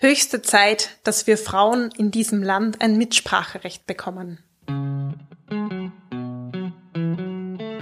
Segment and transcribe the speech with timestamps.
[0.00, 4.38] Höchste Zeit, dass wir Frauen in diesem Land ein Mitspracherecht bekommen.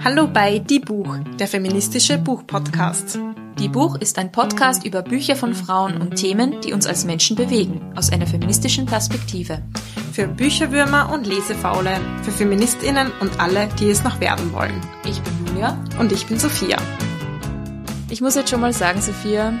[0.03, 3.19] Hallo bei Die Buch, der feministische Buchpodcast.
[3.59, 7.35] Die Buch ist ein Podcast über Bücher von Frauen und Themen, die uns als Menschen
[7.35, 9.61] bewegen, aus einer feministischen Perspektive.
[10.11, 14.81] Für Bücherwürmer und Lesefaule, für Feministinnen und alle, die es noch werden wollen.
[15.05, 15.77] Ich bin Julia.
[15.99, 16.77] Und ich bin Sophia.
[18.09, 19.53] Ich muss jetzt schon mal sagen, Sophia,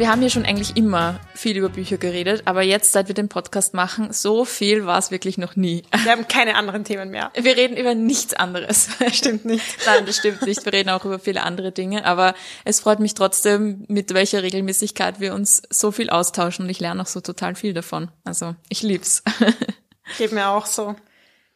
[0.00, 3.28] wir haben hier schon eigentlich immer viel über Bücher geredet, aber jetzt, seit wir den
[3.28, 5.82] Podcast machen, so viel war es wirklich noch nie.
[6.04, 7.30] Wir haben keine anderen Themen mehr.
[7.38, 8.88] Wir reden über nichts anderes.
[9.12, 9.62] Stimmt nicht.
[9.86, 10.64] Nein, das stimmt nicht.
[10.64, 15.20] Wir reden auch über viele andere Dinge, aber es freut mich trotzdem, mit welcher Regelmäßigkeit
[15.20, 18.10] wir uns so viel austauschen und ich lerne auch so total viel davon.
[18.24, 19.22] Also, ich lieb's.
[20.16, 20.96] Geht mir auch so.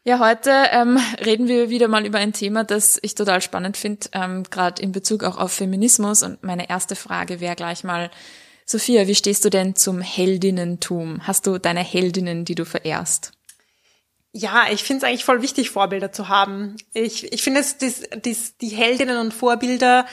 [0.07, 4.07] Ja, heute ähm, reden wir wieder mal über ein Thema, das ich total spannend finde,
[4.13, 6.23] ähm, gerade in Bezug auch auf Feminismus.
[6.23, 8.11] Und meine erste Frage wäre gleich mal,
[8.67, 11.27] Sophia, wie stehst du denn zum Heldinnentum?
[11.27, 13.33] Hast du deine Heldinnen, die du verehrst?
[14.33, 16.77] Ja, ich finde es eigentlich voll wichtig, Vorbilder zu haben.
[16.93, 20.07] Ich, ich finde es, dies, dies, die Heldinnen und Vorbilder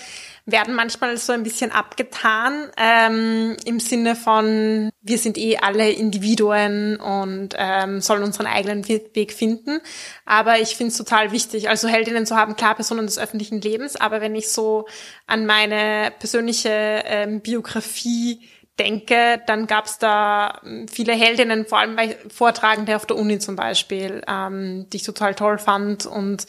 [0.45, 6.97] werden manchmal so ein bisschen abgetan ähm, im Sinne von, wir sind eh alle Individuen
[6.97, 9.79] und ähm, sollen unseren eigenen Weg finden.
[10.25, 13.95] Aber ich finde es total wichtig, also Heldinnen zu haben, klar Personen des öffentlichen Lebens,
[13.95, 14.87] aber wenn ich so
[15.27, 18.41] an meine persönliche ähm, Biografie
[18.79, 23.39] denke, dann gab es da ähm, viele Heldinnen, vor allem bei Vortragende auf der Uni
[23.39, 26.47] zum Beispiel, ähm, die ich total toll fand und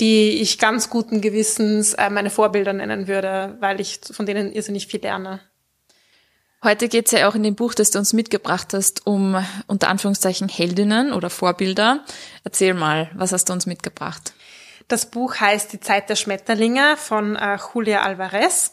[0.00, 4.86] die ich ganz guten Gewissens äh, meine Vorbilder nennen würde, weil ich von denen irrsinnig
[4.86, 5.40] viel lerne.
[6.62, 9.36] Heute geht es ja auch in dem Buch, das du uns mitgebracht hast, um
[9.68, 12.04] unter Anführungszeichen Heldinnen oder Vorbilder.
[12.42, 14.32] Erzähl mal, was hast du uns mitgebracht?
[14.88, 18.72] Das Buch heißt Die Zeit der Schmetterlinge von äh, Julia Alvarez.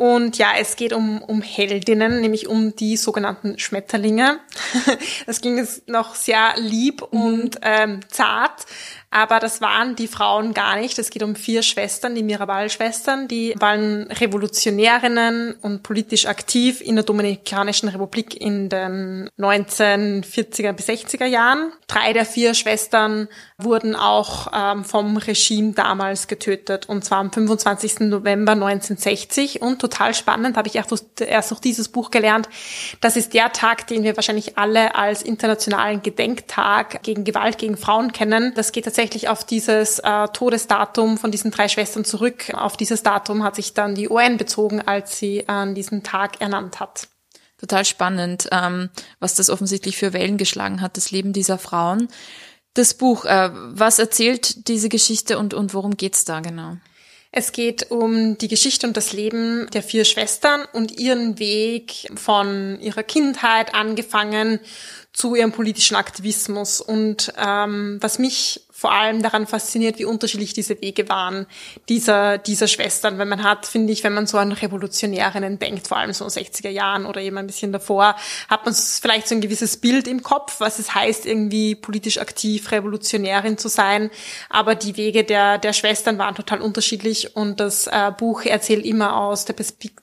[0.00, 4.40] Und ja, es geht um, um Heldinnen, nämlich um die sogenannten Schmetterlinge.
[5.26, 7.20] Das ging jetzt noch sehr lieb mhm.
[7.20, 8.64] und ähm, zart.
[9.12, 10.96] Aber das waren die Frauen gar nicht.
[11.00, 13.26] Es geht um vier Schwestern, die Mirabal-Schwestern.
[13.26, 21.24] Die waren Revolutionärinnen und politisch aktiv in der Dominikanischen Republik in den 1940er bis 60er
[21.24, 21.72] Jahren.
[21.88, 23.26] Drei der vier Schwestern
[23.58, 26.88] wurden auch ähm, vom Regime damals getötet.
[26.88, 28.00] Und zwar am 25.
[28.00, 29.60] November 1960.
[29.60, 32.48] Und total spannend, habe ich erst durch, dieses Buch gelernt,
[33.00, 38.12] das ist der Tag, den wir wahrscheinlich alle als internationalen Gedenktag gegen Gewalt gegen Frauen
[38.12, 38.52] kennen.
[38.54, 42.52] Das geht tatsächlich tatsächlich auf dieses äh, Todesdatum von diesen drei Schwestern zurück.
[42.52, 46.80] Auf dieses Datum hat sich dann die UN bezogen, als sie an diesen Tag ernannt
[46.80, 47.08] hat.
[47.58, 52.08] Total spannend, ähm, was das offensichtlich für Wellen geschlagen hat, das Leben dieser Frauen.
[52.74, 56.76] Das Buch, äh, was erzählt diese Geschichte und, und worum geht's da genau?
[57.32, 62.78] Es geht um die Geschichte und das Leben der vier Schwestern und ihren Weg von
[62.80, 64.58] ihrer Kindheit angefangen
[65.12, 66.80] zu ihrem politischen Aktivismus.
[66.80, 71.44] Und ähm, was mich vor allem daran fasziniert, wie unterschiedlich diese Wege waren,
[71.90, 73.18] dieser, dieser Schwestern.
[73.18, 76.70] Weil man hat, finde ich, wenn man so an Revolutionärinnen denkt, vor allem so 60er
[76.70, 78.16] Jahren oder eben ein bisschen davor,
[78.48, 82.72] hat man vielleicht so ein gewisses Bild im Kopf, was es heißt, irgendwie politisch aktiv
[82.72, 84.08] Revolutionärin zu sein.
[84.48, 89.14] Aber die Wege der, der Schwestern waren total unterschiedlich und das äh, Buch erzählt immer
[89.14, 89.56] aus der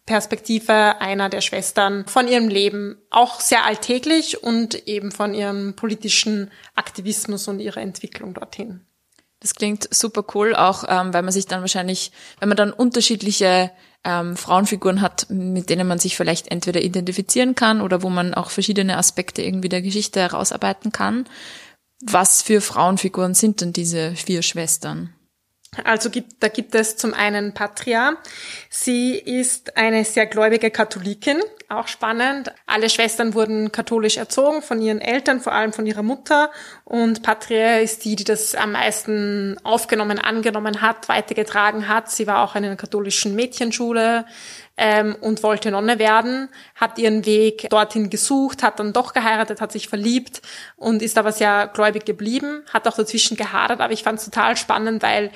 [0.05, 6.51] Perspektive einer der Schwestern von ihrem Leben, auch sehr alltäglich und eben von ihrem politischen
[6.75, 8.66] Aktivismus und ihrer Entwicklung dorthin.
[9.40, 13.72] Das klingt super cool, auch ähm, weil man sich dann wahrscheinlich, wenn man dann unterschiedliche
[14.03, 18.50] ähm, Frauenfiguren hat, mit denen man sich vielleicht entweder identifizieren kann oder wo man auch
[18.50, 21.25] verschiedene Aspekte irgendwie der Geschichte herausarbeiten kann.
[22.03, 25.14] Was für Frauenfiguren sind denn diese vier Schwestern?
[25.83, 28.17] Also gibt, da gibt es zum einen Patria.
[28.69, 31.39] Sie ist eine sehr gläubige Katholikin,
[31.69, 32.51] auch spannend.
[32.65, 36.49] Alle Schwestern wurden katholisch erzogen von ihren Eltern, vor allem von ihrer Mutter.
[36.85, 42.09] Und Patria ist die, die das am meisten aufgenommen, angenommen hat, weitergetragen hat.
[42.09, 44.25] Sie war auch in einer katholischen Mädchenschule
[44.77, 49.71] ähm, und wollte Nonne werden, hat ihren Weg dorthin gesucht, hat dann doch geheiratet, hat
[49.71, 50.41] sich verliebt
[50.75, 54.56] und ist aber sehr gläubig geblieben, hat auch dazwischen gehadert, aber ich fand es total
[54.56, 55.31] spannend, weil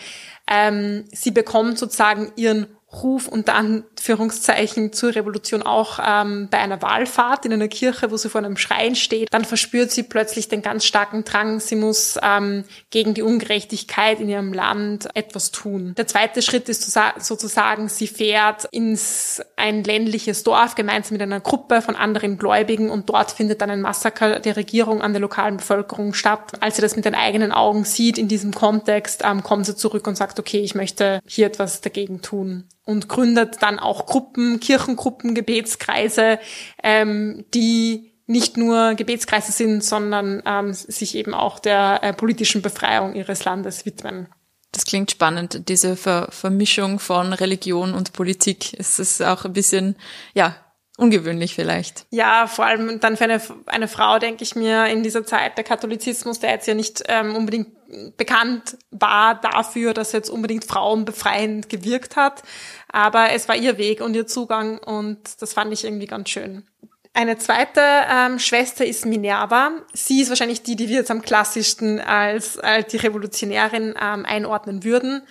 [0.47, 7.45] ähm, sie bekommt sozusagen ihren Ruf unter Anführungszeichen zur Revolution auch ähm, bei einer Wahlfahrt
[7.45, 9.29] in einer Kirche, wo sie vor einem Schrein steht.
[9.31, 14.27] Dann verspürt sie plötzlich den ganz starken Drang, sie muss ähm, gegen die Ungerechtigkeit in
[14.27, 15.93] ihrem Land etwas tun.
[15.97, 21.81] Der zweite Schritt ist sozusagen, sie fährt ins ein ländliches Dorf gemeinsam mit einer Gruppe
[21.81, 26.13] von anderen Gläubigen und dort findet dann ein Massaker der Regierung an der lokalen Bevölkerung
[26.13, 26.53] statt.
[26.59, 30.07] Als sie das mit den eigenen Augen sieht in diesem Kontext, ähm, kommt sie zurück
[30.07, 35.36] und sagt, okay, ich möchte hier etwas dagegen tun und gründet dann auch Gruppen, Kirchengruppen,
[35.36, 36.39] Gebetskreise,
[36.83, 43.13] ähm, die nicht nur Gebetskreise sind, sondern ähm, sich eben auch der äh, politischen Befreiung
[43.13, 44.30] ihres Landes widmen.
[44.72, 48.74] Das klingt spannend, diese Ver Vermischung von Religion und Politik.
[48.80, 49.98] Es ist auch ein bisschen,
[50.33, 50.56] ja,
[50.98, 52.06] ungewöhnlich vielleicht.
[52.12, 55.66] Ja, vor allem dann für eine, eine Frau, denke ich mir, in dieser Zeit der
[55.66, 57.81] Katholizismus, der jetzt ja nicht ähm, unbedingt
[58.17, 62.43] bekannt war dafür, dass jetzt unbedingt Frauen befreiend gewirkt hat.
[62.91, 66.63] Aber es war ihr Weg und ihr Zugang und das fand ich irgendwie ganz schön.
[67.13, 69.71] Eine zweite ähm, Schwester ist Minerva.
[69.91, 74.85] Sie ist wahrscheinlich die, die wir jetzt am klassischsten als, als die Revolutionärin ähm, einordnen
[74.85, 75.21] würden.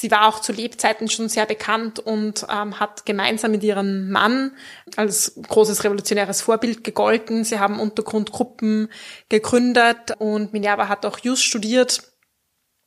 [0.00, 4.52] Sie war auch zu Lebzeiten schon sehr bekannt und ähm, hat gemeinsam mit ihrem Mann
[4.94, 7.42] als großes revolutionäres Vorbild gegolten.
[7.42, 8.90] Sie haben Untergrundgruppen
[9.28, 12.04] gegründet und Minerva hat auch Jus studiert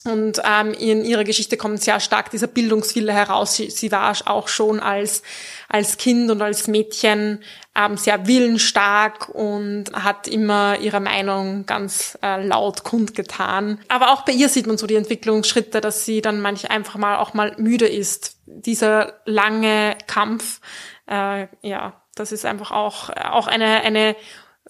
[0.03, 3.55] und ähm, in ihrer Geschichte kommt sehr stark dieser Bildungswille heraus.
[3.55, 5.21] Sie, sie war auch schon als,
[5.69, 7.43] als Kind und als Mädchen
[7.75, 13.79] ähm, sehr willensstark und hat immer ihre Meinung ganz äh, laut kundgetan.
[13.89, 17.17] Aber auch bei ihr sieht man so die Entwicklungsschritte, dass sie dann manch einfach mal
[17.17, 18.37] auch mal müde ist.
[18.47, 20.61] Dieser lange Kampf,
[21.07, 24.15] äh, ja, das ist einfach auch, auch eine, eine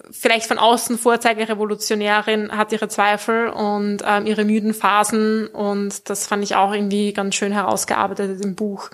[0.09, 6.43] vielleicht von außen Vorzeigerevolutionärin, hat ihre Zweifel und ähm, ihre müden Phasen und das fand
[6.43, 8.89] ich auch irgendwie ganz schön herausgearbeitet im Buch.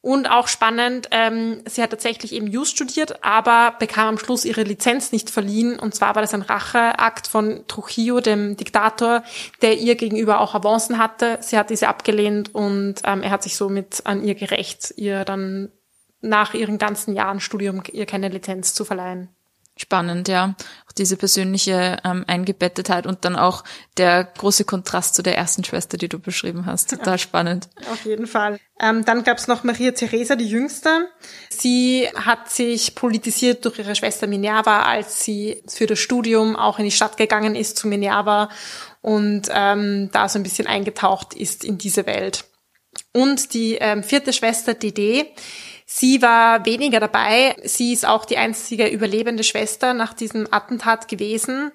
[0.00, 4.62] Und auch spannend, ähm, sie hat tatsächlich eben Jus studiert, aber bekam am Schluss ihre
[4.62, 5.78] Lizenz nicht verliehen.
[5.78, 9.24] Und zwar war das ein Racheakt von Trujillo, dem Diktator,
[9.60, 11.38] der ihr gegenüber auch Avancen hatte.
[11.40, 15.72] Sie hat diese abgelehnt und ähm, er hat sich somit an ihr gerecht, ihr dann
[16.20, 19.28] nach ihren ganzen Jahren Studium ihr keine Lizenz zu verleihen.
[19.80, 20.56] Spannend, ja.
[20.88, 23.62] Auch diese persönliche ähm, Eingebettetheit und dann auch
[23.96, 26.90] der große Kontrast zu der ersten Schwester, die du beschrieben hast.
[26.90, 27.68] Total ja, spannend.
[27.92, 28.58] Auf jeden Fall.
[28.80, 31.08] Ähm, dann gab es noch Maria Theresa, die Jüngste.
[31.48, 36.84] Sie hat sich politisiert durch ihre Schwester Minerva, als sie für das Studium auch in
[36.84, 38.48] die Stadt gegangen ist zu Minerva
[39.00, 42.44] und ähm, da so ein bisschen eingetaucht ist in diese Welt.
[43.12, 45.26] Und die ähm, vierte Schwester, Dede,
[45.90, 47.56] Sie war weniger dabei.
[47.64, 51.72] Sie ist auch die einzige überlebende Schwester nach diesem Attentat gewesen.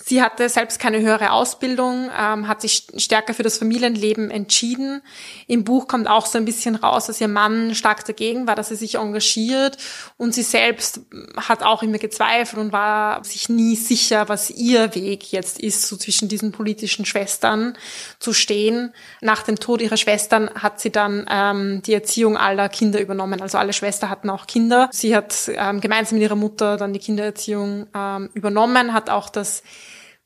[0.00, 5.02] Sie hatte selbst keine höhere Ausbildung, ähm, hat sich stärker für das Familienleben entschieden.
[5.48, 8.70] Im Buch kommt auch so ein bisschen raus, dass ihr Mann stark dagegen war, dass
[8.70, 9.76] er sich engagiert
[10.16, 11.00] und sie selbst
[11.36, 15.96] hat auch immer gezweifelt und war sich nie sicher, was ihr Weg jetzt ist, so
[15.96, 17.76] zwischen diesen politischen Schwestern
[18.20, 18.94] zu stehen.
[19.20, 23.42] Nach dem Tod ihrer Schwestern hat sie dann ähm, die Erziehung aller Kinder übernommen.
[23.42, 24.88] Also alle Schwestern hatten auch Kinder.
[24.92, 29.64] Sie hat ähm, gemeinsam mit ihrer Mutter dann die Kindererziehung ähm, übernommen, hat auch das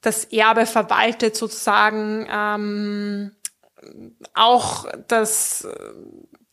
[0.02, 3.32] das Erbe verwaltet sozusagen ähm,
[4.34, 5.66] auch das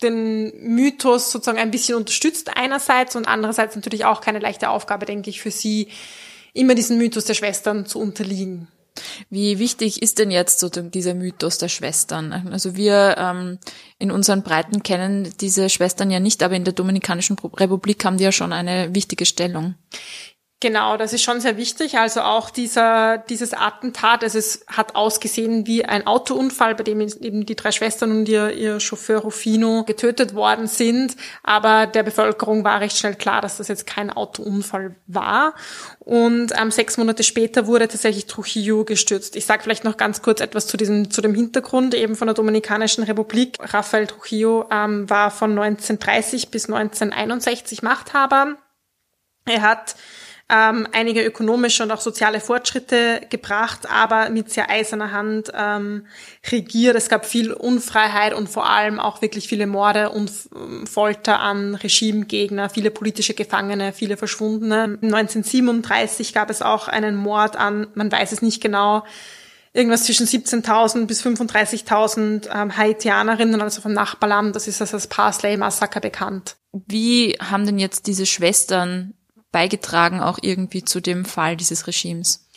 [0.01, 5.29] den Mythos sozusagen ein bisschen unterstützt einerseits und andererseits natürlich auch keine leichte Aufgabe, denke
[5.29, 5.89] ich, für sie,
[6.53, 8.67] immer diesen Mythos der Schwestern zu unterliegen.
[9.29, 12.49] Wie wichtig ist denn jetzt so dieser Mythos der Schwestern?
[12.51, 13.59] Also wir ähm,
[13.97, 18.23] in unseren Breiten kennen diese Schwestern ja nicht, aber in der Dominikanischen Republik haben die
[18.23, 19.75] ja schon eine wichtige Stellung.
[20.61, 21.97] Genau, das ist schon sehr wichtig.
[21.97, 27.45] Also auch dieser, dieses Attentat, also es hat ausgesehen wie ein Autounfall, bei dem eben
[27.45, 31.15] die drei Schwestern und ihr, ihr Chauffeur Rufino getötet worden sind.
[31.43, 35.53] Aber der Bevölkerung war recht schnell klar, dass das jetzt kein Autounfall war.
[35.99, 39.37] Und ähm, sechs Monate später wurde tatsächlich Trujillo gestürzt.
[39.37, 42.35] Ich sage vielleicht noch ganz kurz etwas zu diesem, zu dem Hintergrund eben von der
[42.35, 43.55] Dominikanischen Republik.
[43.61, 48.57] Rafael Trujillo ähm, war von 1930 bis 1961 Machthaber.
[49.45, 49.95] Er hat
[50.51, 56.07] ähm, einige ökonomische und auch soziale Fortschritte gebracht, aber mit sehr eiserner Hand ähm,
[56.51, 56.95] regiert.
[56.95, 61.75] Es gab viel Unfreiheit und vor allem auch wirklich viele Morde und ähm, Folter an
[61.75, 64.97] Regimegegner, viele politische Gefangene, viele Verschwundene.
[65.01, 69.03] 1937 gab es auch einen Mord an, man weiß es nicht genau,
[69.73, 74.55] irgendwas zwischen 17.000 bis 35.000 ähm, Haitianerinnen, also vom Nachbarland.
[74.55, 76.55] Das ist das Parsley-Massaker bekannt.
[76.71, 79.13] Wie haben denn jetzt diese Schwestern
[79.51, 82.49] beigetragen auch irgendwie zu dem Fall dieses Regimes?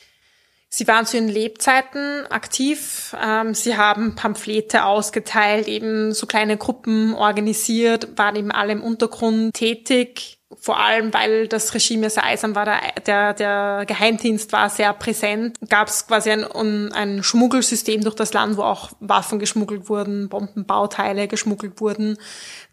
[0.75, 3.15] Sie waren zu ihren Lebzeiten aktiv.
[3.23, 9.53] Ähm, sie haben Pamphlete ausgeteilt, eben so kleine Gruppen organisiert, waren eben alle im Untergrund
[9.53, 10.39] tätig.
[10.59, 12.65] Vor allem, weil das Regime sehr eisern war,
[13.05, 18.57] der, der, Geheimdienst war sehr präsent, gab es quasi ein, ein Schmuggelsystem durch das Land,
[18.57, 22.17] wo auch Waffen geschmuggelt wurden, Bombenbauteile geschmuggelt wurden.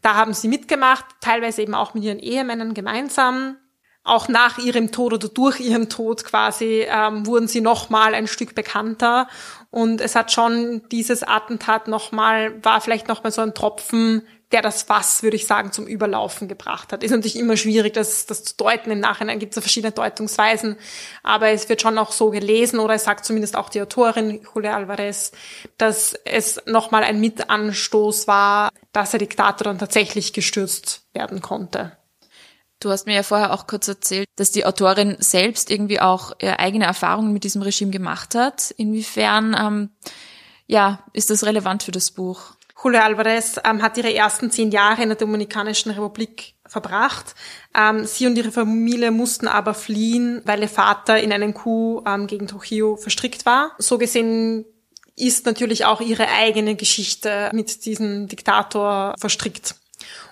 [0.01, 3.57] Da haben sie mitgemacht, teilweise eben auch mit ihren Ehemännern gemeinsam
[4.03, 8.55] auch nach ihrem Tod oder durch ihren Tod quasi ähm, wurden sie nochmal ein Stück
[8.55, 9.27] bekannter.
[9.69, 14.81] Und es hat schon dieses Attentat nochmal, war vielleicht nochmal so ein Tropfen der das
[14.81, 17.03] Fass, würde ich sagen, zum Überlaufen gebracht hat.
[17.03, 18.89] Ist natürlich immer schwierig, das, das zu deuten.
[18.89, 20.75] Im Nachhinein gibt es ja verschiedene Deutungsweisen,
[21.21, 24.75] aber es wird schon auch so gelesen, oder es sagt zumindest auch die Autorin Julia
[24.75, 25.31] Alvarez,
[25.77, 31.98] dass es nochmal ein Mitanstoß war, dass der Diktator dann tatsächlich gestürzt werden konnte.
[32.79, 36.85] Du hast mir ja vorher auch kurz erzählt, dass die Autorin selbst irgendwie auch eigene
[36.85, 38.71] Erfahrungen mit diesem Regime gemacht hat.
[38.71, 39.89] Inwiefern ähm,
[40.69, 42.53] ja, ist das relevant für das Buch?
[42.81, 47.33] Julio Alvarez ähm, hat ihre ersten zehn Jahre in der Dominikanischen Republik verbracht.
[47.75, 52.27] Ähm, sie und ihre Familie mussten aber fliehen, weil ihr Vater in einen Coup ähm,
[52.27, 53.71] gegen Trujillo verstrickt war.
[53.79, 54.65] So gesehen
[55.15, 59.75] ist natürlich auch ihre eigene Geschichte mit diesem Diktator verstrickt.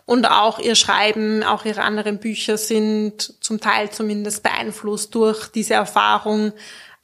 [0.07, 5.73] Und auch ihr Schreiben, auch ihre anderen Bücher sind zum Teil zumindest beeinflusst durch diese
[5.73, 6.53] Erfahrung,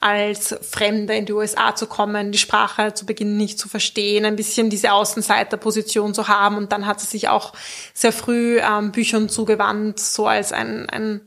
[0.00, 4.36] als Fremder in die USA zu kommen, die Sprache zu Beginn nicht zu verstehen, ein
[4.36, 6.56] bisschen diese Außenseiterposition zu haben.
[6.56, 7.52] Und dann hat sie sich auch
[7.92, 11.20] sehr früh ähm, Büchern zugewandt, so als ein, ein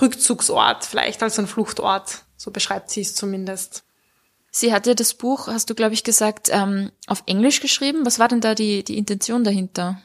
[0.00, 2.24] Rückzugsort, vielleicht als ein Fluchtort.
[2.36, 3.84] So beschreibt sie es zumindest.
[4.54, 8.04] Sie hat ja das Buch, hast du, glaube ich, gesagt, ähm, auf Englisch geschrieben.
[8.04, 10.02] Was war denn da die, die Intention dahinter?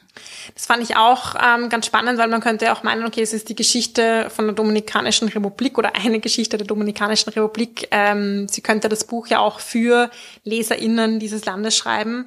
[0.54, 3.50] Das fand ich auch ähm, ganz spannend, weil man könnte auch meinen, okay, es ist
[3.50, 7.88] die Geschichte von der Dominikanischen Republik oder eine Geschichte der Dominikanischen Republik.
[7.90, 10.10] Ähm, sie könnte das Buch ja auch für
[10.44, 12.26] LeserInnen dieses Landes schreiben.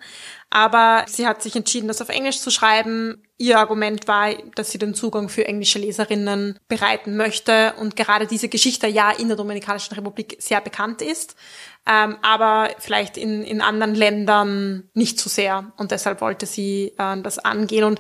[0.52, 3.24] Aber sie hat sich entschieden, das auf Englisch zu schreiben.
[3.42, 8.50] Ihr Argument war, dass sie den Zugang für englische Leserinnen bereiten möchte und gerade diese
[8.50, 11.36] Geschichte ja in der Dominikanischen Republik sehr bekannt ist
[11.88, 15.72] ähm, aber vielleicht in, in anderen Ländern nicht so sehr.
[15.78, 17.86] Und deshalb wollte sie äh, das angehen.
[17.86, 18.00] Und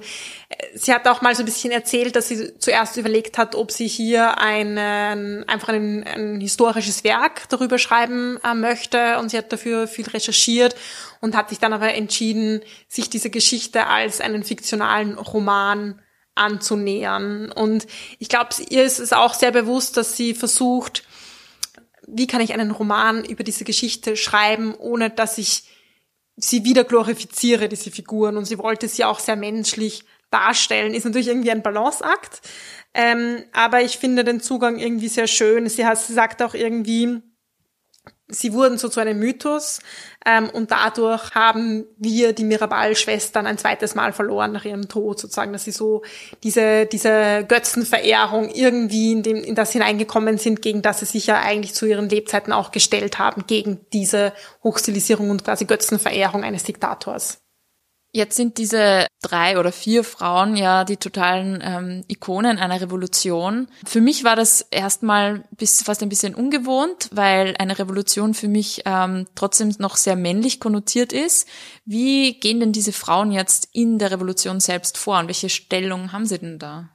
[0.49, 3.71] äh, sie hat auch mal so ein bisschen erzählt, dass sie zuerst überlegt hat, ob
[3.71, 9.17] sie hier einen, einfach ein, ein historisches Werk darüber schreiben äh, möchte.
[9.17, 10.75] Und sie hat dafür viel recherchiert
[11.21, 16.01] und hat sich dann aber entschieden, sich diese Geschichte als einen fiktionalen Roman
[16.35, 17.51] anzunähern.
[17.51, 17.87] Und
[18.19, 21.03] ich glaube, ihr ist es auch sehr bewusst, dass sie versucht,
[22.07, 25.63] wie kann ich einen Roman über diese Geschichte schreiben, ohne dass ich
[26.35, 28.37] sie wieder glorifiziere, diese Figuren.
[28.37, 30.93] Und sie wollte sie auch sehr menschlich darstellen.
[30.93, 32.41] Ist natürlich irgendwie ein Balanceakt.
[32.93, 35.69] Ähm, aber ich finde den Zugang irgendwie sehr schön.
[35.69, 37.21] Sie, hat, sie sagt auch irgendwie,
[38.31, 39.79] sie wurden so zu einem Mythos
[40.25, 45.53] ähm, und dadurch haben wir die Mirabal-Schwestern ein zweites Mal verloren nach ihrem Tod sozusagen,
[45.53, 46.01] dass sie so
[46.43, 51.39] diese diese Götzenverehrung irgendwie in dem in das hineingekommen sind, gegen das sie sich ja
[51.41, 54.33] eigentlich zu ihren Lebzeiten auch gestellt haben, gegen diese
[54.63, 57.41] Hochstilisierung und quasi Götzenverehrung eines Diktators.
[58.13, 63.69] Jetzt sind diese drei oder vier Frauen ja die totalen ähm, Ikonen einer Revolution.
[63.85, 68.81] Für mich war das erstmal bis, fast ein bisschen ungewohnt, weil eine Revolution für mich
[68.85, 71.47] ähm, trotzdem noch sehr männlich konnotiert ist.
[71.85, 76.25] Wie gehen denn diese Frauen jetzt in der Revolution selbst vor und welche Stellung haben
[76.25, 76.89] sie denn da?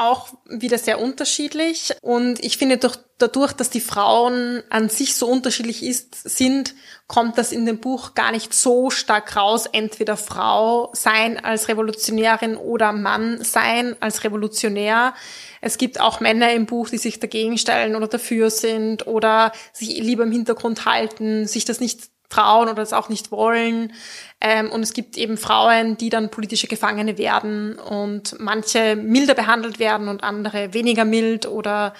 [0.00, 1.92] Auch wieder sehr unterschiedlich.
[2.00, 6.74] Und ich finde, durch, dadurch, dass die Frauen an sich so unterschiedlich ist, sind,
[7.06, 12.56] kommt das in dem Buch gar nicht so stark raus, entweder Frau sein als Revolutionärin
[12.56, 15.14] oder Mann sein als Revolutionär.
[15.60, 19.98] Es gibt auch Männer im Buch, die sich dagegen stellen oder dafür sind oder sich
[19.98, 23.92] lieber im Hintergrund halten, sich das nicht trauen oder es auch nicht wollen.
[24.40, 29.78] Ähm, und es gibt eben Frauen, die dann politische Gefangene werden und manche milder behandelt
[29.78, 31.92] werden und andere weniger mild oder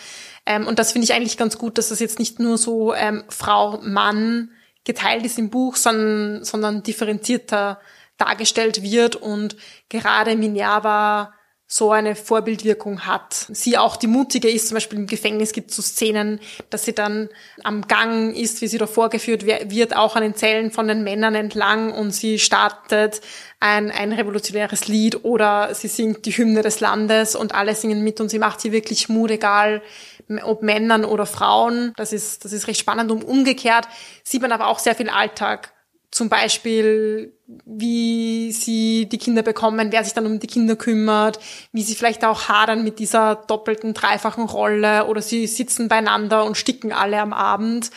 [0.47, 3.25] ähm, und das finde ich eigentlich ganz gut, dass das jetzt nicht nur so ähm,
[3.29, 4.51] Frau, Mann
[4.85, 7.81] geteilt ist im Buch, sondern, sondern differenzierter
[8.17, 9.57] dargestellt wird und
[9.89, 11.33] gerade Minerva
[11.73, 13.47] so eine Vorbildwirkung hat.
[13.49, 16.97] Sie auch die Mutige ist, zum Beispiel im Gefängnis gibt es so Szenen, dass sie
[16.97, 17.29] dann
[17.63, 21.37] am Gang ist, wie sie da vorgeführt wird, auch an den Zellen von den Männern
[21.37, 23.21] entlang und sie startet
[23.61, 28.21] ein, ein revolutionäres Lied oder sie singt die Hymne des Landes und alle singen mit
[28.21, 29.81] und sie macht sie wirklich Mut, egal
[30.43, 31.93] ob Männern oder Frauen.
[31.95, 33.87] Das ist, das ist recht spannend und umgekehrt
[34.25, 35.73] sieht man aber auch sehr viel Alltag
[36.11, 37.33] zum Beispiel,
[37.65, 41.39] wie sie die Kinder bekommen, wer sich dann um die Kinder kümmert,
[41.73, 46.57] wie sie vielleicht auch hadern mit dieser doppelten, dreifachen Rolle oder sie sitzen beieinander und
[46.57, 47.91] sticken alle am Abend.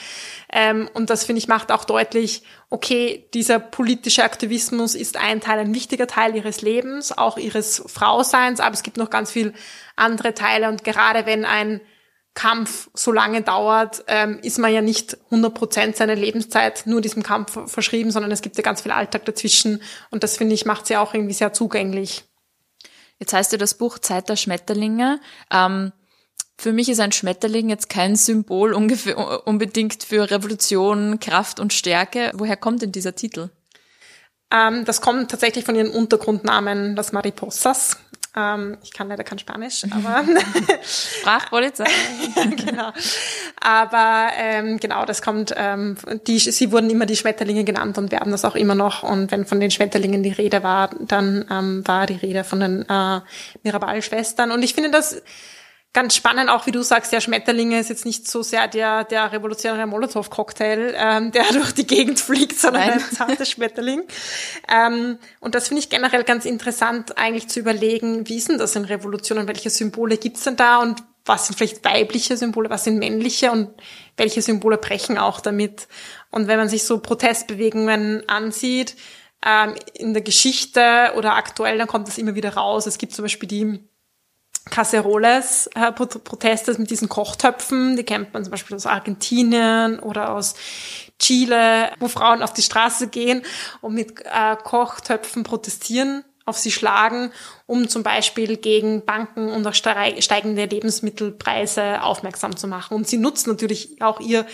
[0.52, 5.58] Ähm, und das, finde ich, macht auch deutlich, okay, dieser politische Aktivismus ist ein Teil,
[5.60, 9.54] ein wichtiger Teil ihres Lebens, auch ihres Frauseins, aber es gibt noch ganz viel
[9.96, 11.82] andere Teile und gerade wenn ein
[12.34, 17.22] Kampf so lange dauert, ähm, ist man ja nicht 100 Prozent seiner Lebenszeit nur diesem
[17.22, 20.88] Kampf verschrieben, sondern es gibt ja ganz viel Alltag dazwischen und das finde ich macht
[20.88, 22.24] sie auch irgendwie sehr zugänglich.
[23.20, 25.20] Jetzt heißt ja das Buch Zeit der Schmetterlinge.
[25.52, 25.92] Ähm,
[26.58, 32.32] für mich ist ein Schmetterling jetzt kein Symbol ungefähr, unbedingt für Revolution, Kraft und Stärke.
[32.34, 33.50] Woher kommt denn dieser Titel?
[34.52, 37.98] Ähm, das kommt tatsächlich von ihren Untergrundnamen, das Mariposas.
[38.36, 40.24] Ähm, ich kann leider kein Spanisch, aber
[40.84, 41.86] Sprachpolizei.
[42.66, 42.92] genau.
[43.62, 45.54] Aber ähm, genau, das kommt.
[45.56, 45.98] Ähm,
[46.28, 49.04] die, sie wurden immer die Schmetterlinge genannt und werden das auch immer noch.
[49.04, 52.90] Und wenn von den Schmetterlingen die Rede war, dann ähm, war die Rede von den
[52.90, 53.22] äh,
[53.64, 54.52] Mirabal-Schwestern.
[54.52, 55.22] Und ich finde das
[55.94, 59.32] ganz spannend, auch wie du sagst, der Schmetterlinge ist jetzt nicht so sehr der, der
[59.32, 62.94] revolutionäre Molotow-Cocktail, ähm, der durch die Gegend fliegt, sondern Nein.
[62.94, 64.04] ein zarter Schmetterling.
[64.68, 68.76] Ähm, und das finde ich generell ganz interessant, eigentlich zu überlegen, wie ist denn das
[68.76, 72.98] in Revolutionen, welche Symbole gibt's denn da und was sind vielleicht weibliche Symbole, was sind
[72.98, 73.70] männliche und
[74.18, 75.88] welche Symbole brechen auch damit.
[76.32, 78.98] Und wenn man sich so Protestbewegungen ansieht,
[79.46, 82.88] ähm, in der Geschichte oder aktuell, dann kommt das immer wieder raus.
[82.88, 83.80] Es gibt zum Beispiel die
[84.70, 90.56] Caceroles äh, Proteste mit diesen Kochtöpfen, die kennt man zum Beispiel aus Argentinien oder aus
[91.20, 93.44] Chile, wo Frauen auf die Straße gehen
[93.82, 97.32] und mit äh, Kochtöpfen protestieren, auf sie schlagen,
[97.66, 102.96] um zum Beispiel gegen Banken und auch steigende Lebensmittelpreise aufmerksam zu machen.
[102.96, 104.46] Und sie nutzen natürlich auch ihr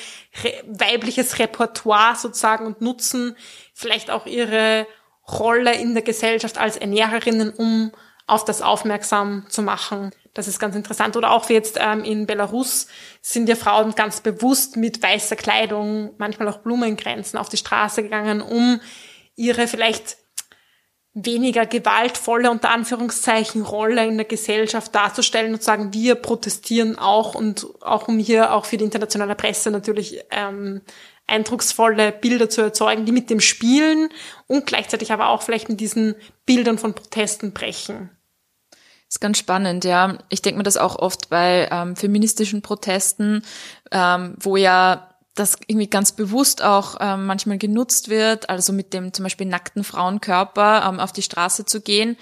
[0.67, 3.35] weibliches Repertoire sozusagen und nutzen
[3.73, 4.85] vielleicht auch ihre
[5.27, 7.91] Rolle in der Gesellschaft als Ernährerinnen, um
[8.29, 10.11] auf das aufmerksam zu machen.
[10.33, 11.17] Das ist ganz interessant.
[11.17, 12.87] Oder auch jetzt ähm, in Belarus
[13.21, 18.41] sind ja Frauen ganz bewusst mit weißer Kleidung, manchmal auch Blumengrenzen auf die Straße gegangen,
[18.41, 18.79] um
[19.35, 20.17] ihre vielleicht
[21.13, 27.67] weniger gewaltvolle, unter Anführungszeichen, Rolle in der Gesellschaft darzustellen und sagen, wir protestieren auch und
[27.81, 30.81] auch um hier auch für die internationale Presse natürlich ähm,
[31.25, 34.09] eindrucksvolle Bilder zu erzeugen, die mit dem spielen
[34.47, 38.11] und gleichzeitig aber auch vielleicht mit diesen Bildern von Protesten brechen
[39.09, 40.19] ist ganz spannend, ja.
[40.29, 43.43] Ich denke mir das auch oft bei ähm, feministischen Protesten,
[43.91, 49.13] ähm, wo ja das irgendwie ganz bewusst auch ähm, manchmal genutzt wird, also mit dem
[49.13, 52.17] zum Beispiel nackten Frauenkörper ähm, auf die Straße zu gehen.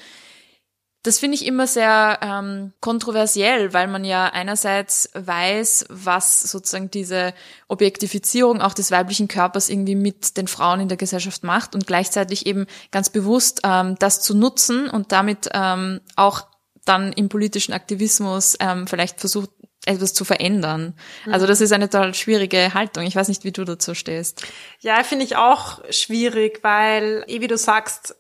[1.03, 7.34] Das finde ich immer sehr ähm, kontroversiell, weil man ja einerseits weiß, was sozusagen diese
[7.67, 12.46] Objektifizierung auch des weiblichen Körpers irgendwie mit den Frauen in der Gesellschaft macht und gleichzeitig
[12.46, 16.48] eben ganz bewusst ähm, das zu nutzen und damit ähm, auch
[16.87, 19.50] dann im politischen Aktivismus ähm, vielleicht versucht,
[19.85, 20.95] etwas zu verändern.
[21.25, 21.33] Mhm.
[21.33, 23.05] Also das ist eine total schwierige Haltung.
[23.05, 24.45] Ich weiß nicht, wie du dazu stehst.
[24.79, 28.15] Ja, finde ich auch schwierig, weil, eh wie du sagst,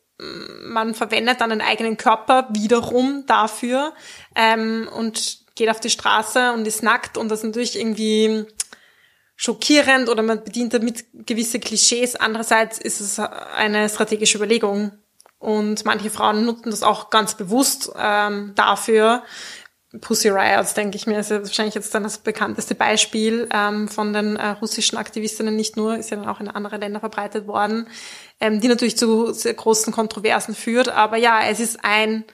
[0.63, 3.93] man verwendet dann den eigenen Körper wiederum dafür
[4.35, 8.45] ähm, und geht auf die Straße und ist nackt und das ist natürlich irgendwie
[9.35, 12.15] schockierend oder man bedient damit gewisse Klischees.
[12.15, 14.91] Andererseits ist es eine strategische Überlegung,
[15.39, 19.23] und manche Frauen nutzen das auch ganz bewusst ähm, dafür.
[20.01, 24.11] Pussy Riots, denke ich mir, ist ja wahrscheinlich jetzt dann das bekannteste Beispiel ähm, von
[24.11, 27.87] den äh, russischen Aktivistinnen, nicht nur, ist ja dann auch in andere Länder verbreitet worden,
[28.39, 30.89] ähm, die natürlich zu sehr großen Kontroversen führt.
[30.89, 32.25] Aber ja, es ist ein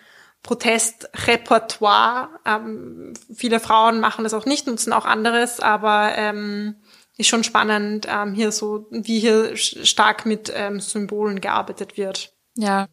[0.42, 2.30] Protestrepertoire.
[2.46, 6.76] Ähm, viele Frauen machen das auch nicht, nutzen auch anderes, aber ähm,
[7.18, 12.33] ist schon spannend, ähm, hier so, wie hier stark mit ähm, Symbolen gearbeitet wird.
[12.56, 12.88] Ja.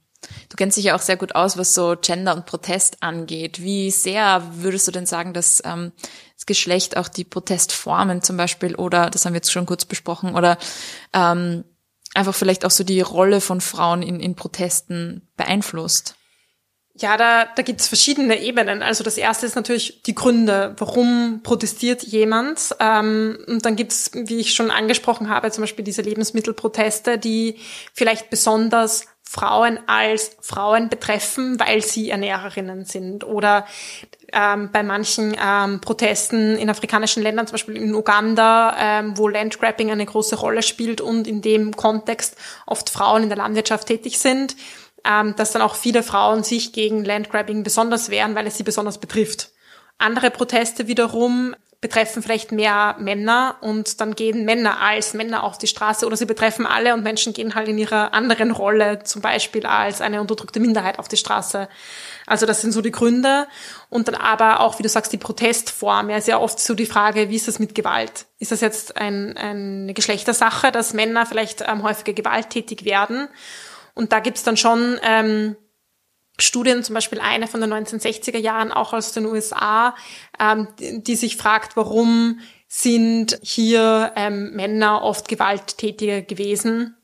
[0.51, 3.63] Du kennst dich ja auch sehr gut aus, was so Gender und Protest angeht.
[3.63, 5.93] Wie sehr würdest du denn sagen, dass ähm,
[6.37, 10.35] das Geschlecht auch die Protestformen zum Beispiel oder, das haben wir jetzt schon kurz besprochen,
[10.35, 10.59] oder
[11.15, 11.65] ähm,
[12.15, 16.17] einfach vielleicht auch so die Rolle von Frauen in, in Protesten beeinflusst?
[16.95, 18.83] Ja, da, da gibt's verschiedene Ebenen.
[18.83, 22.77] Also das erste ist natürlich die Gründe, warum protestiert jemand.
[22.79, 27.59] Ähm, und dann gibt's, wie ich schon angesprochen habe, zum Beispiel diese Lebensmittelproteste, die
[27.95, 33.23] vielleicht besonders Frauen als Frauen betreffen, weil sie Ernährerinnen sind.
[33.23, 33.65] Oder
[34.33, 39.93] ähm, bei manchen ähm, Protesten in afrikanischen Ländern, zum Beispiel in Uganda, ähm, wo Landgrabbing
[39.93, 44.57] eine große Rolle spielt und in dem Kontext oft Frauen in der Landwirtschaft tätig sind,
[45.05, 48.99] ähm, dass dann auch viele Frauen sich gegen Landgrabbing besonders wehren, weil es sie besonders
[48.99, 49.51] betrifft.
[49.99, 55.67] Andere Proteste wiederum betreffen vielleicht mehr Männer und dann gehen Männer als Männer auf die
[55.67, 59.65] Straße oder sie betreffen alle und Menschen gehen halt in ihrer anderen Rolle, zum Beispiel
[59.65, 61.69] als eine unterdrückte Minderheit auf die Straße.
[62.27, 63.47] Also das sind so die Gründe.
[63.89, 66.11] Und dann aber auch, wie du sagst, die Protestform.
[66.11, 68.27] Ja, ist ja oft so die Frage, wie ist das mit Gewalt?
[68.39, 73.29] Ist das jetzt ein, eine Geschlechtersache, dass Männer vielleicht ähm, häufiger gewalttätig werden?
[73.95, 75.57] Und da gibt's dann schon ähm,
[76.41, 79.95] Studien, zum Beispiel eine von den 1960er Jahren, auch aus den USA,
[80.39, 86.97] ähm, die sich fragt, warum sind hier ähm, Männer oft gewalttätiger gewesen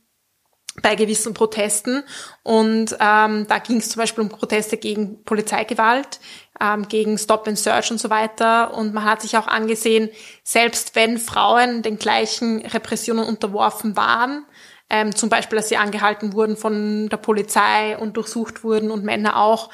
[0.83, 2.05] bei gewissen Protesten.
[2.43, 6.21] Und ähm, da ging es zum Beispiel um Proteste gegen Polizeigewalt,
[6.61, 8.75] ähm, gegen Stop and Search und so weiter.
[8.75, 10.11] Und man hat sich auch angesehen,
[10.45, 14.45] selbst wenn Frauen den gleichen Repressionen unterworfen waren,
[14.89, 19.37] ähm, zum Beispiel, dass sie angehalten wurden von der Polizei und durchsucht wurden und Männer
[19.37, 19.71] auch,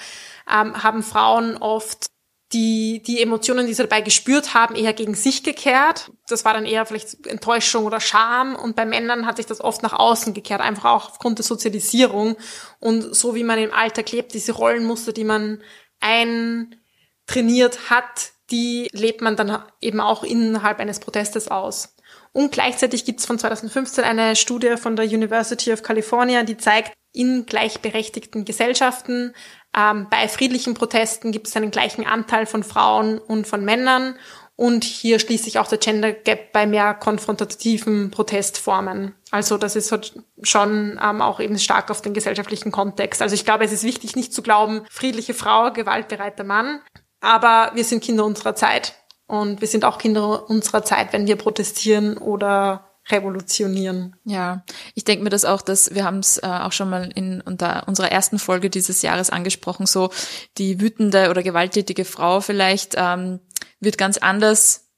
[0.50, 2.06] ähm, haben Frauen oft
[2.52, 6.10] die, die Emotionen, die sie dabei gespürt haben, eher gegen sich gekehrt.
[6.28, 8.54] Das war dann eher vielleicht Enttäuschung oder Scham.
[8.54, 12.36] Und bei Männern hat sich das oft nach außen gekehrt, einfach auch aufgrund der Sozialisierung.
[12.78, 15.62] Und so wie man im Alter klebt, diese Rollenmuster, die man
[16.00, 21.96] eintrainiert hat, die lebt man dann eben auch innerhalb eines Protestes aus.
[22.32, 26.92] Und gleichzeitig gibt es von 2015 eine Studie von der University of California, die zeigt,
[27.14, 29.34] in gleichberechtigten Gesellschaften
[29.76, 34.16] ähm, bei friedlichen Protesten gibt es einen gleichen Anteil von Frauen und von Männern.
[34.54, 39.14] Und hier schließt sich auch der Gender Gap bei mehr konfrontativen Protestformen.
[39.30, 43.22] Also das ist halt schon ähm, auch eben stark auf den gesellschaftlichen Kontext.
[43.22, 46.80] Also ich glaube, es ist wichtig, nicht zu glauben, friedliche Frau, gewaltbereiter Mann.
[47.20, 48.94] Aber wir sind Kinder unserer Zeit.
[49.32, 54.14] Und wir sind auch Kinder unserer Zeit, wenn wir protestieren oder revolutionieren.
[54.24, 54.62] Ja,
[54.94, 57.88] ich denke mir das auch, dass wir haben es äh, auch schon mal in unter
[57.88, 60.10] unserer ersten Folge dieses Jahres angesprochen, so
[60.58, 63.40] die wütende oder gewalttätige Frau vielleicht ähm,
[63.80, 64.90] wird ganz anders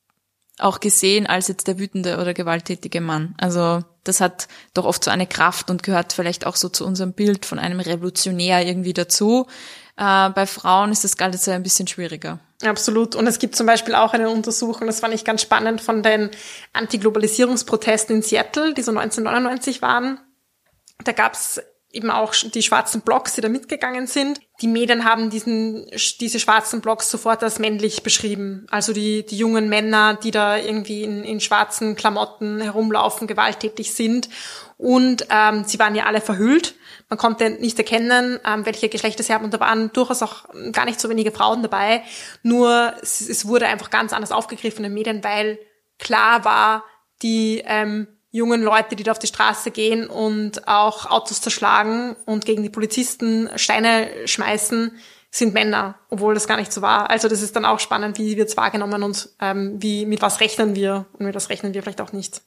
[0.58, 3.36] auch gesehen als jetzt der wütende oder gewalttätige Mann.
[3.38, 7.12] Also das hat doch oft so eine Kraft und gehört vielleicht auch so zu unserem
[7.12, 9.46] Bild von einem Revolutionär irgendwie dazu.
[9.96, 12.40] Äh, bei Frauen ist das Ganze ein bisschen schwieriger.
[12.62, 13.14] Absolut.
[13.14, 16.30] Und es gibt zum Beispiel auch eine Untersuchung, das fand ich ganz spannend, von den
[16.72, 20.20] Antiglobalisierungsprotesten in Seattle, die so 1999 waren.
[21.04, 21.60] Da gab's
[21.94, 24.40] eben auch die schwarzen Blocks, die da mitgegangen sind.
[24.60, 25.86] Die Medien haben diesen,
[26.20, 28.66] diese schwarzen Blocks sofort als männlich beschrieben.
[28.70, 34.28] Also die, die jungen Männer, die da irgendwie in, in schwarzen Klamotten herumlaufen, gewalttätig sind.
[34.76, 36.74] Und ähm, sie waren ja alle verhüllt.
[37.08, 39.44] Man konnte nicht erkennen, ähm, welche Geschlechter sie haben.
[39.44, 42.02] Und da waren durchaus auch gar nicht so wenige Frauen dabei.
[42.42, 45.58] Nur es, es wurde einfach ganz anders aufgegriffen in den Medien, weil
[45.98, 46.84] klar war,
[47.22, 52.44] die ähm, jungen Leute, die da auf die Straße gehen und auch Autos zerschlagen und
[52.44, 54.98] gegen die Polizisten Steine schmeißen,
[55.30, 57.10] sind Männer, obwohl das gar nicht so war.
[57.10, 60.40] Also das ist dann auch spannend, wie wird es wahrgenommen und ähm, wie mit was
[60.40, 62.42] rechnen wir und mit was rechnen wir vielleicht auch nicht.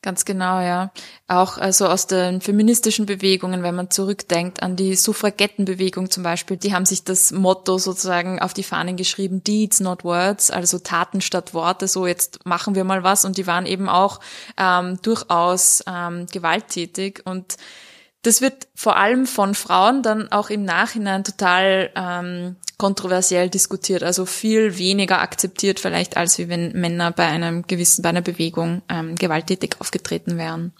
[0.00, 0.92] Ganz genau, ja.
[1.26, 6.72] Auch also aus den feministischen Bewegungen, wenn man zurückdenkt an die Suffragettenbewegung zum Beispiel, die
[6.72, 11.52] haben sich das Motto sozusagen auf die Fahnen geschrieben, Deeds, not Words, also Taten statt
[11.52, 13.24] Worte, so jetzt machen wir mal was.
[13.24, 14.20] Und die waren eben auch
[14.56, 17.56] ähm, durchaus ähm, gewalttätig und
[18.22, 24.24] das wird vor allem von Frauen dann auch im Nachhinein total ähm, kontroversiell diskutiert, also
[24.26, 29.16] viel weniger akzeptiert vielleicht, als wie wenn Männer bei einem gewissen, bei einer Bewegung ähm,
[29.16, 30.72] gewalttätig aufgetreten wären.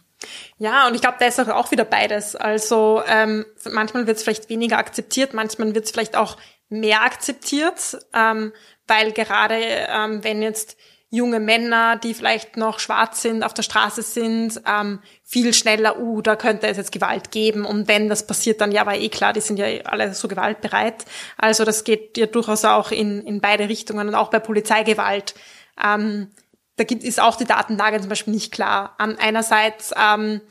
[0.59, 2.35] Ja, und ich glaube, da ist auch wieder beides.
[2.35, 6.37] Also ähm, manchmal wird es vielleicht weniger akzeptiert, manchmal wird es vielleicht auch
[6.69, 8.53] mehr akzeptiert, ähm,
[8.87, 10.77] weil gerade ähm, wenn jetzt
[11.11, 16.21] junge Männer, die vielleicht noch schwarz sind, auf der Straße sind, ähm, viel schneller, uh,
[16.21, 17.65] da könnte es jetzt Gewalt geben.
[17.65, 21.07] Und wenn das passiert, dann ja, war eh klar, die sind ja alle so gewaltbereit.
[21.39, 25.35] Also das geht ja durchaus auch in, in beide Richtungen und auch bei Polizeigewalt.
[25.83, 26.29] Ähm,
[26.77, 28.97] da gibt ist auch die Datenlage zum Beispiel nicht klar.
[29.03, 30.43] Um, einerseits ähm,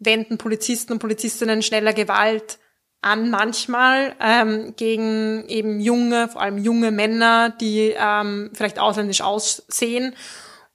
[0.00, 2.58] wenden Polizisten und Polizistinnen schneller Gewalt
[3.02, 10.14] an manchmal ähm, gegen eben junge, vor allem junge Männer, die ähm, vielleicht ausländisch aussehen.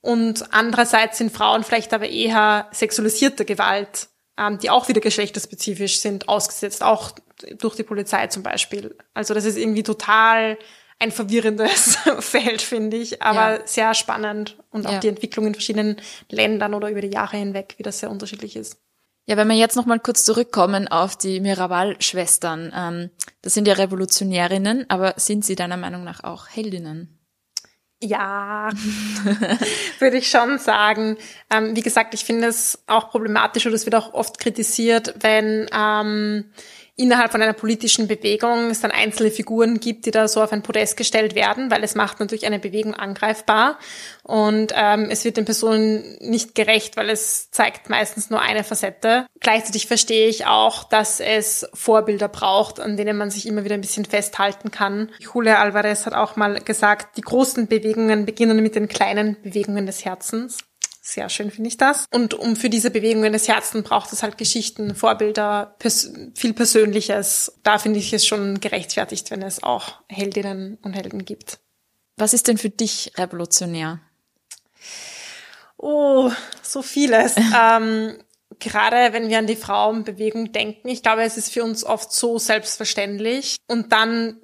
[0.02, 6.28] Und andererseits sind Frauen vielleicht aber eher sexualisierte Gewalt, ähm, die auch wieder geschlechterspezifisch sind,
[6.28, 7.12] ausgesetzt, auch
[7.58, 8.96] durch die Polizei zum Beispiel.
[9.14, 10.58] Also das ist irgendwie total
[11.00, 13.68] ein verwirrendes Feld, finde ich, aber ja.
[13.68, 15.00] sehr spannend und auch ja.
[15.00, 18.78] die Entwicklung in verschiedenen Ländern oder über die Jahre hinweg, wie das sehr unterschiedlich ist.
[19.30, 22.72] Ja, wenn wir jetzt noch mal kurz zurückkommen auf die Miraval-Schwestern.
[22.74, 23.10] Ähm,
[23.42, 27.20] das sind ja Revolutionärinnen, aber sind sie deiner Meinung nach auch Heldinnen?
[28.02, 28.70] Ja,
[30.00, 31.18] würde ich schon sagen.
[31.50, 35.68] Ähm, wie gesagt, ich finde es auch problematisch oder es wird auch oft kritisiert, wenn
[35.74, 36.46] ähm,
[36.98, 40.64] innerhalb von einer politischen Bewegung es dann einzelne Figuren gibt, die da so auf ein
[40.64, 43.78] Podest gestellt werden, weil es macht natürlich eine Bewegung angreifbar
[44.24, 49.28] und ähm, es wird den Personen nicht gerecht, weil es zeigt meistens nur eine Facette.
[49.40, 53.82] Gleichzeitig verstehe ich auch, dass es Vorbilder braucht, an denen man sich immer wieder ein
[53.82, 55.12] bisschen festhalten kann.
[55.20, 60.04] Julia Alvarez hat auch mal gesagt, die großen Bewegungen beginnen mit den kleinen Bewegungen des
[60.04, 60.67] Herzens.
[61.10, 62.06] Sehr schön finde ich das.
[62.12, 67.54] Und um für diese Bewegungen des Herzens braucht es halt Geschichten, Vorbilder, pers viel Persönliches.
[67.64, 71.60] Da finde ich es schon gerechtfertigt, wenn es auch Heldinnen und Helden gibt.
[72.18, 74.02] Was ist denn für dich revolutionär?
[75.78, 76.30] Oh,
[76.62, 77.38] so vieles.
[77.58, 78.18] ähm,
[78.60, 82.38] gerade wenn wir an die Frauenbewegung denken, ich glaube, es ist für uns oft so
[82.38, 83.56] selbstverständlich.
[83.68, 84.42] Und dann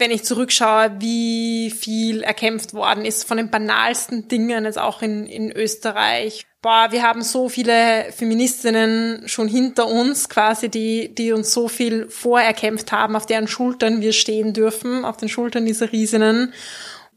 [0.00, 5.26] wenn ich zurückschaue, wie viel erkämpft worden ist von den banalsten Dingen, jetzt auch in,
[5.26, 6.46] in Österreich.
[6.62, 12.08] Boah, wir haben so viele Feministinnen schon hinter uns quasi, die, die uns so viel
[12.08, 16.52] vorerkämpft haben, auf deren Schultern wir stehen dürfen, auf den Schultern dieser Riesinnen.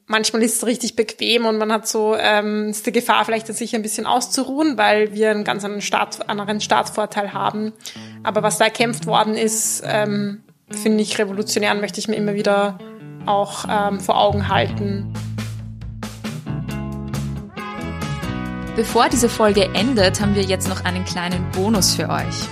[0.05, 3.73] Manchmal ist es richtig bequem und man hat so ähm, ist die Gefahr vielleicht, sich
[3.75, 7.71] ein bisschen auszuruhen, weil wir einen ganz anderen, Start, anderen Startvorteil haben.
[8.23, 10.43] Aber was da erkämpft worden ist, ähm,
[10.75, 12.77] finde ich revolutionär und möchte ich mir immer wieder
[13.25, 15.13] auch ähm, vor Augen halten.
[18.75, 22.47] Bevor diese Folge endet, haben wir jetzt noch einen kleinen Bonus für euch.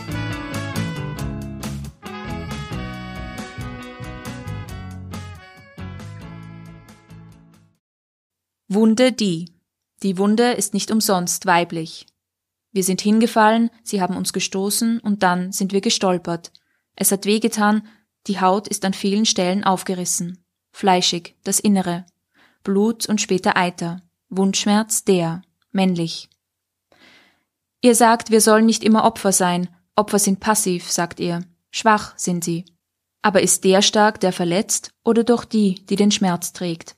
[8.68, 9.52] Wunde die.
[10.04, 12.06] Die Wunde ist nicht umsonst weiblich.
[12.72, 16.54] Wir sind hingefallen, sie haben uns gestoßen und dann sind wir gestolpert.
[16.96, 17.84] Es hat wehgetan,
[18.28, 20.44] die Haut ist an vielen Stellen aufgerissen.
[20.72, 22.06] Fleischig, das Innere.
[22.64, 24.02] Blut und später Eiter.
[24.30, 26.30] Wundschmerz der, männlich.
[27.82, 29.68] Ihr sagt, wir sollen nicht immer Opfer sein.
[29.96, 31.44] Opfer sind passiv, sagt ihr.
[31.72, 32.66] Schwach sind sie.
[33.24, 36.96] Aber ist der stark, der verletzt, oder doch die, die den Schmerz trägt?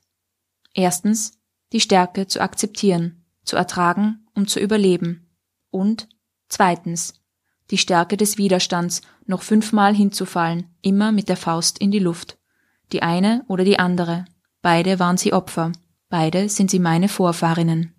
[0.74, 1.38] Erstens,
[1.72, 5.36] die Stärke zu akzeptieren, zu ertragen, um zu überleben.
[5.70, 6.08] Und
[6.48, 7.14] zweitens,
[7.70, 12.38] die Stärke des Widerstands, noch fünfmal hinzufallen, immer mit der Faust in die Luft.
[12.92, 14.26] Die eine oder die andere.
[14.60, 15.72] Beide waren sie Opfer.
[16.08, 17.93] Beide sind sie meine Vorfahrinnen.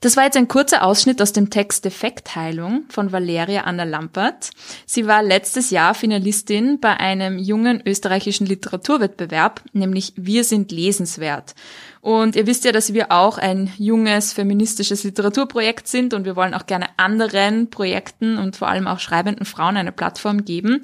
[0.00, 4.50] Das war jetzt ein kurzer Ausschnitt aus dem Text Defektheilung von Valeria Anna Lampert.
[4.84, 11.54] Sie war letztes Jahr Finalistin bei einem jungen österreichischen Literaturwettbewerb, nämlich Wir sind lesenswert.
[12.02, 16.52] Und ihr wisst ja, dass wir auch ein junges feministisches Literaturprojekt sind und wir wollen
[16.52, 20.82] auch gerne anderen Projekten und vor allem auch schreibenden Frauen eine Plattform geben.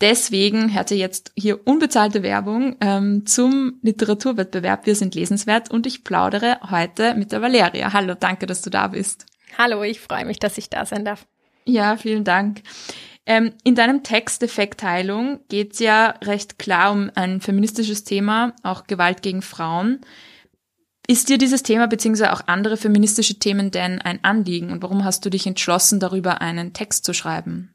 [0.00, 6.04] Deswegen hört ihr jetzt hier unbezahlte Werbung ähm, zum Literaturwettbewerb Wir sind lesenswert und ich
[6.04, 7.92] plaudere heute mit der Valeria.
[7.92, 9.26] Hallo, danke, dass du da bist.
[9.58, 11.26] Hallo, ich freue mich, dass ich da sein darf.
[11.66, 12.62] Ja, vielen Dank.
[13.26, 18.86] Ähm, in deinem Text Effektheilung geht es ja recht klar um ein feministisches Thema, auch
[18.86, 20.00] Gewalt gegen Frauen.
[21.06, 25.24] Ist dir dieses Thema beziehungsweise auch andere feministische Themen denn ein Anliegen und warum hast
[25.26, 27.74] du dich entschlossen, darüber einen Text zu schreiben?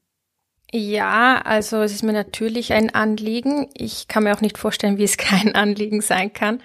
[0.72, 3.70] Ja, also es ist mir natürlich ein Anliegen.
[3.74, 6.62] Ich kann mir auch nicht vorstellen, wie es kein Anliegen sein kann.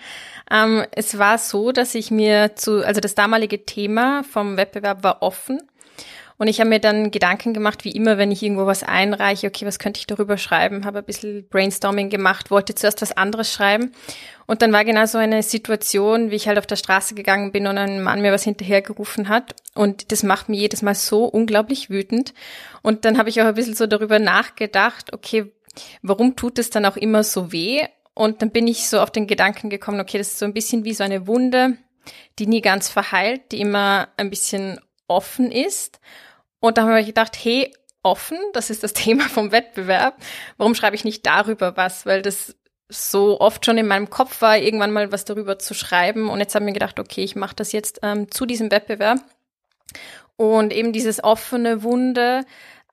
[0.51, 5.23] Ähm, es war so, dass ich mir zu, also das damalige Thema vom Wettbewerb war
[5.23, 5.61] offen
[6.41, 9.67] und ich habe mir dann Gedanken gemacht, wie immer, wenn ich irgendwo was einreiche, okay,
[9.67, 10.87] was könnte ich darüber schreiben?
[10.87, 13.93] Habe ein bisschen Brainstorming gemacht, wollte zuerst was anderes schreiben.
[14.47, 17.67] Und dann war genau so eine Situation, wie ich halt auf der Straße gegangen bin
[17.67, 19.55] und ein Mann mir was hinterhergerufen hat.
[19.75, 22.33] Und das macht mich jedes Mal so unglaublich wütend.
[22.81, 25.53] Und dann habe ich auch ein bisschen so darüber nachgedacht, okay,
[26.01, 27.83] warum tut es dann auch immer so weh?
[28.15, 30.85] Und dann bin ich so auf den Gedanken gekommen, okay, das ist so ein bisschen
[30.85, 31.77] wie so eine Wunde,
[32.39, 36.01] die nie ganz verheilt, die immer ein bisschen offen ist.
[36.61, 40.17] Und da habe ich gedacht, hey, offen, das ist das Thema vom Wettbewerb.
[40.57, 42.07] Warum schreibe ich nicht darüber was?
[42.07, 42.57] Weil das
[42.89, 46.29] so oft schon in meinem Kopf war, irgendwann mal was darüber zu schreiben.
[46.29, 49.21] Und jetzt habe ich mir gedacht, okay, ich mache das jetzt ähm, zu diesem Wettbewerb.
[50.37, 52.45] Und eben dieses offene Wunde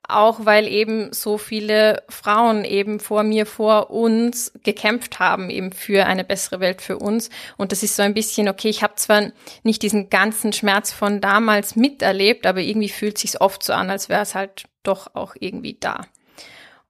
[0.08, 6.06] auch weil eben so viele Frauen eben vor mir, vor uns gekämpft haben, eben für
[6.06, 7.30] eine bessere Welt für uns.
[7.58, 9.32] Und das ist so ein bisschen, okay, ich habe zwar
[9.64, 14.08] nicht diesen ganzen Schmerz von damals miterlebt, aber irgendwie fühlt sich oft so an, als
[14.08, 16.06] wäre es halt doch auch irgendwie da.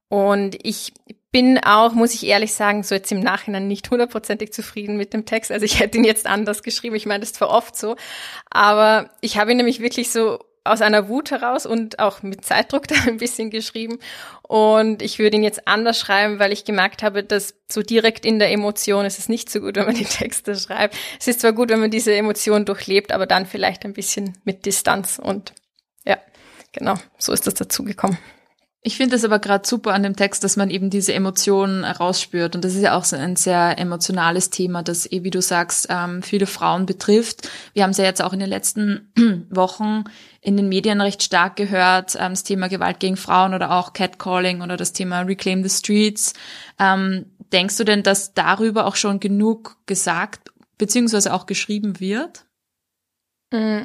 [0.08, 0.92] Und ich
[1.30, 5.26] bin auch, muss ich ehrlich sagen, so jetzt im Nachhinein nicht hundertprozentig zufrieden mit dem
[5.26, 5.52] Text.
[5.52, 6.96] Also ich hätte ihn jetzt anders geschrieben.
[6.96, 7.96] Ich meine, das ist zwar oft so,
[8.48, 10.38] aber ich habe ihn nämlich wirklich so
[10.70, 13.98] aus einer Wut heraus und auch mit Zeitdruck da ein bisschen geschrieben.
[14.42, 18.38] Und ich würde ihn jetzt anders schreiben, weil ich gemerkt habe, dass so direkt in
[18.38, 20.96] der Emotion ist es nicht so gut, wenn man die Texte schreibt.
[21.20, 24.66] Es ist zwar gut, wenn man diese Emotion durchlebt, aber dann vielleicht ein bisschen mit
[24.66, 25.18] Distanz.
[25.22, 25.52] Und
[26.04, 26.18] ja,
[26.72, 28.18] genau, so ist das dazu gekommen.
[28.88, 32.56] Ich finde es aber gerade super an dem Text, dass man eben diese Emotionen rausspürt.
[32.56, 35.88] Und das ist ja auch so ein sehr emotionales Thema, das, eh, wie du sagst,
[35.90, 37.50] ähm, viele Frauen betrifft.
[37.74, 39.12] Wir haben es ja jetzt auch in den letzten
[39.50, 40.04] Wochen
[40.40, 44.62] in den Medien recht stark gehört, ähm, das Thema Gewalt gegen Frauen oder auch Catcalling
[44.62, 46.32] oder das Thema Reclaim the Streets.
[46.78, 52.46] Ähm, denkst du denn, dass darüber auch schon genug gesagt beziehungsweise auch geschrieben wird?
[53.52, 53.80] Mm,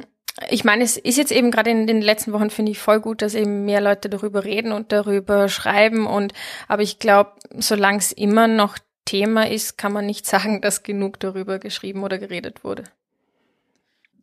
[0.50, 3.22] ich meine, es ist jetzt eben gerade in den letzten Wochen finde ich voll gut,
[3.22, 6.32] dass eben mehr Leute darüber reden und darüber schreiben und
[6.66, 11.20] aber ich glaube, solange es immer noch Thema ist, kann man nicht sagen, dass genug
[11.20, 12.84] darüber geschrieben oder geredet wurde.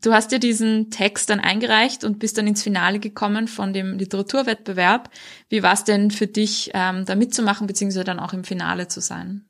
[0.04, 4.00] Du hast ja diesen Text dann eingereicht und bist dann ins Finale gekommen von dem
[4.00, 5.12] Literaturwettbewerb.
[5.48, 9.00] Wie war es denn für dich, ähm, da mitzumachen, beziehungsweise dann auch im Finale zu
[9.00, 9.46] sein?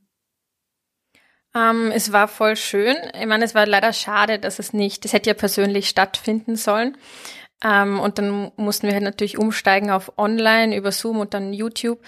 [1.55, 2.95] Ähm, es war voll schön.
[3.19, 6.97] Ich meine, es war leider schade, dass es nicht, es hätte ja persönlich stattfinden sollen.
[7.63, 11.99] Ähm, und dann mussten wir halt natürlich umsteigen auf online über Zoom und dann YouTube.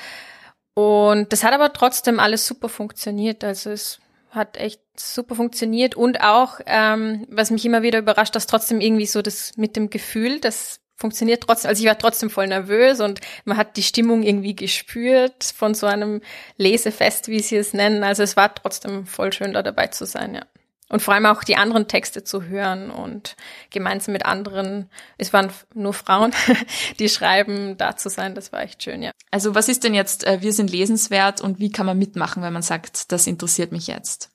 [0.75, 3.43] Und das hat aber trotzdem alles super funktioniert.
[3.43, 3.99] Also es
[4.31, 9.05] hat echt super funktioniert und auch, ähm, was mich immer wieder überrascht, dass trotzdem irgendwie
[9.05, 11.69] so das mit dem Gefühl, das funktioniert trotzdem.
[11.69, 15.87] Also ich war trotzdem voll nervös und man hat die Stimmung irgendwie gespürt von so
[15.87, 16.21] einem
[16.57, 18.03] Lesefest, wie sie es nennen.
[18.03, 20.45] Also es war trotzdem voll schön, da dabei zu sein, ja.
[20.89, 23.35] Und vor allem auch die anderen Texte zu hören und
[23.71, 26.33] gemeinsam mit anderen, es waren nur Frauen,
[26.99, 29.09] die schreiben, da zu sein, das war echt schön, ja.
[29.31, 32.53] Also was ist denn jetzt, äh, wir sind lesenswert und wie kann man mitmachen, wenn
[32.53, 34.32] man sagt, das interessiert mich jetzt?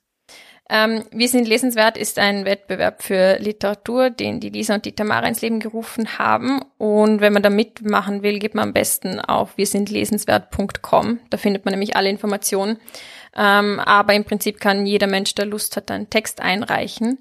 [0.69, 5.27] Ähm, Wir sind lesenswert ist ein Wettbewerb für Literatur, den die Lisa und die Tamara
[5.27, 6.61] ins Leben gerufen haben.
[6.77, 11.19] Und wenn man da mitmachen will, geht man am besten auf wir sind lesenswert.com.
[11.29, 12.77] Da findet man nämlich alle Informationen.
[13.35, 17.19] Ähm, aber im Prinzip kann jeder Mensch, der Lust hat, einen Text einreichen.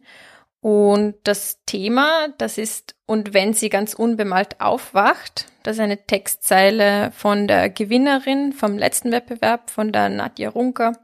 [0.61, 7.13] Und das Thema, das ist, und wenn sie ganz unbemalt aufwacht, das ist eine Textzeile
[7.13, 10.95] von der Gewinnerin vom letzten Wettbewerb, von der Nadja Runker.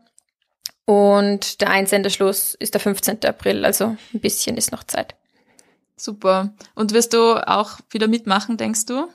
[0.87, 3.25] Und der Einsendeschluss ist der 15.
[3.25, 5.15] April, also ein bisschen ist noch Zeit.
[5.97, 6.53] Super.
[6.75, 9.09] Und wirst du auch wieder mitmachen, denkst du?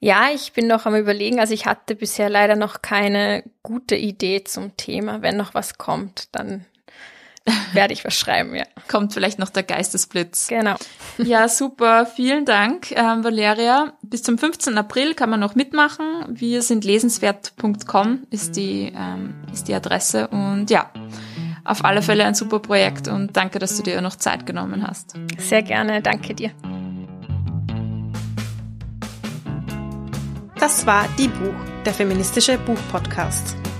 [0.00, 1.40] Ja, ich bin noch am überlegen.
[1.40, 5.22] Also ich hatte bisher leider noch keine gute Idee zum Thema.
[5.22, 6.66] Wenn noch was kommt, dann
[7.72, 8.64] werde ich was schreiben, ja.
[8.88, 10.48] Kommt vielleicht noch der Geistesblitz.
[10.48, 10.76] Genau.
[11.16, 12.06] Ja, super.
[12.06, 13.92] Vielen Dank, ähm, Valeria.
[14.02, 14.76] Bis zum 15.
[14.76, 16.04] April kann man noch mitmachen.
[16.28, 20.26] Wir sind lesenswert.com ist die, ähm, ist die Adresse.
[20.26, 20.90] Und ja,
[21.64, 25.14] auf alle Fälle ein super Projekt und danke, dass du dir noch Zeit genommen hast.
[25.38, 26.02] Sehr gerne.
[26.02, 26.50] Danke dir.
[30.58, 31.54] Das war Die Buch,
[31.84, 33.56] der feministische Buchpodcast.